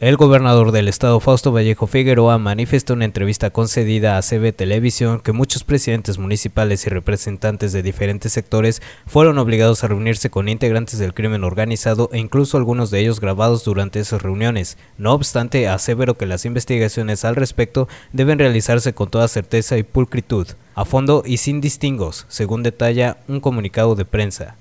[0.00, 5.20] El gobernador del estado Fausto Vallejo Figueroa manifestó en una entrevista concedida a CB Televisión
[5.20, 10.98] que muchos presidentes municipales y representantes de diferentes sectores fueron obligados a reunirse con integrantes
[10.98, 14.76] del crimen organizado e incluso algunos de ellos grabados durante esas reuniones.
[14.98, 20.48] No obstante, aseveró que las investigaciones al respecto deben realizarse con toda certeza y pulcritud,
[20.74, 24.56] a fondo y sin distingos, según detalla un comunicado de prensa.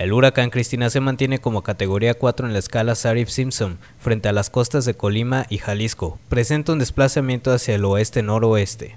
[0.00, 4.48] El huracán Cristina se mantiene como categoría 4 en la escala Sarif-Simpson frente a las
[4.48, 6.18] costas de Colima y Jalisco.
[6.30, 8.96] Presenta un desplazamiento hacia el oeste-noroeste.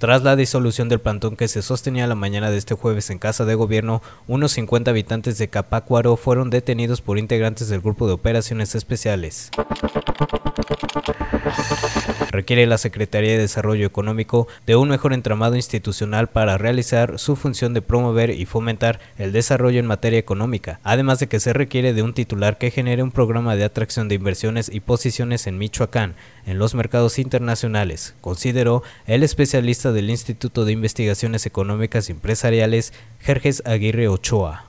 [0.00, 3.44] Tras la disolución del plantón que se sostenía la mañana de este jueves en Casa
[3.44, 8.74] de Gobierno, unos 50 habitantes de Capácuaro fueron detenidos por integrantes del Grupo de Operaciones
[8.74, 9.50] Especiales.
[12.36, 17.72] Requiere la Secretaría de Desarrollo Económico de un mejor entramado institucional para realizar su función
[17.72, 22.02] de promover y fomentar el desarrollo en materia económica, además de que se requiere de
[22.02, 26.58] un titular que genere un programa de atracción de inversiones y posiciones en Michoacán, en
[26.58, 34.08] los mercados internacionales, consideró el especialista del Instituto de Investigaciones Económicas y Empresariales, Jerjes Aguirre
[34.08, 34.66] Ochoa.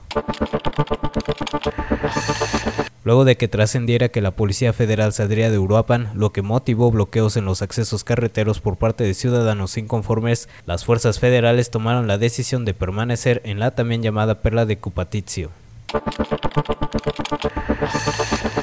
[3.08, 7.38] Luego de que trascendiera que la Policía Federal saldría de Uruapan, lo que motivó bloqueos
[7.38, 12.66] en los accesos carreteros por parte de ciudadanos inconformes, las fuerzas federales tomaron la decisión
[12.66, 15.48] de permanecer en la también llamada Perla de Cupatizio.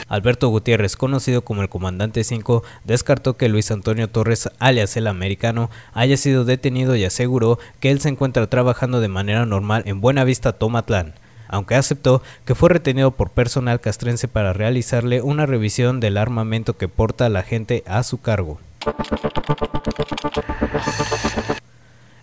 [0.07, 5.71] Alberto Gutiérrez, conocido como el Comandante 5, descartó que Luis Antonio Torres, alias el americano,
[5.91, 10.53] haya sido detenido y aseguró que él se encuentra trabajando de manera normal en Buenavista,
[10.53, 11.15] Tomatlán
[11.47, 16.87] aunque aceptó que fue retenido por personal castrense para realizarle una revisión del armamento que
[16.87, 18.59] porta la gente a su cargo.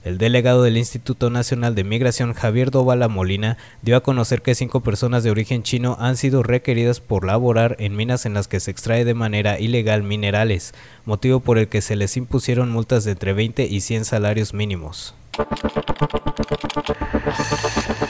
[0.04, 4.80] El delegado del Instituto Nacional de Migración, Javier Dovala Molina, dio a conocer que cinco
[4.80, 8.72] personas de origen chino han sido requeridas por laborar en minas en las que se
[8.72, 13.32] extrae de manera ilegal minerales, motivo por el que se les impusieron multas de entre
[13.32, 15.14] 20 y 100 salarios mínimos.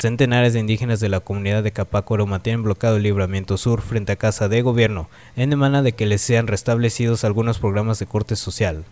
[0.01, 4.17] Centenares de indígenas de la comunidad de Capácuaro mantienen bloqueado el libramiento sur frente a
[4.17, 8.85] Casa de Gobierno, en demanda de que les sean restablecidos algunos programas de corte social.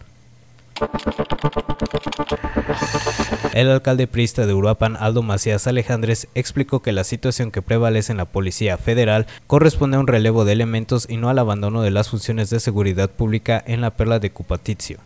[3.52, 8.18] El alcalde prista de Uruapan, Aldo Macías Alejandres, explicó que la situación que prevalece en
[8.18, 12.08] la Policía Federal corresponde a un relevo de elementos y no al abandono de las
[12.08, 14.98] funciones de seguridad pública en la perla de Cupatizio.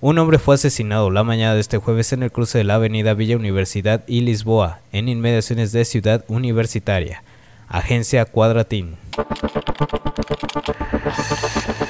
[0.00, 3.14] Un hombre fue asesinado la mañana de este jueves en el cruce de la avenida
[3.14, 7.22] Villa Universidad y Lisboa, en inmediaciones de Ciudad Universitaria.
[7.68, 8.96] Agencia Cuadratín.